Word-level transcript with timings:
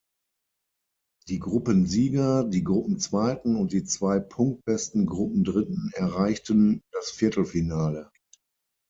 Die 1.27 1.37
Gruppensieger, 1.37 2.43
die 2.45 2.63
Gruppenzweiten 2.63 3.55
und 3.55 3.71
die 3.71 3.83
zwei 3.83 4.19
punktbesten 4.19 5.05
Gruppendritten 5.05 5.91
erreichten 5.93 6.81
das 6.91 7.11
Viertelfinale. 7.11 8.09